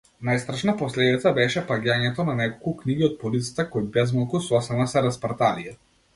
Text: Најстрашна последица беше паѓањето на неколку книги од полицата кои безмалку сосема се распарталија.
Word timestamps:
Најстрашна 0.27 0.73
последица 0.77 1.33
беше 1.39 1.63
паѓањето 1.67 2.25
на 2.31 2.35
неколку 2.39 2.75
книги 2.81 3.07
од 3.09 3.15
полицата 3.27 3.67
кои 3.77 3.87
безмалку 3.99 4.43
сосема 4.49 4.91
се 4.97 5.07
распарталија. 5.11 5.79